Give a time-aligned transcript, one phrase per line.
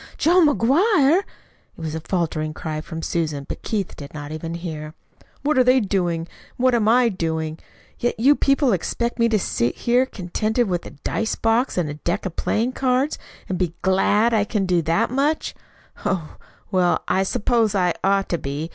[0.17, 1.23] "John McGuire!" It
[1.79, 4.95] was a faltering cry from Susan, but Keith did not even hear.
[5.43, 7.59] "What are they doing, and what am I doing?
[7.99, 11.93] Yet you people expect me to sit here contented with a dice box and a
[12.03, 15.53] deck of playing cards, and be GLAD I can do that much.
[16.03, 16.37] Oh,
[16.71, 18.69] well, I suppose I ought to be.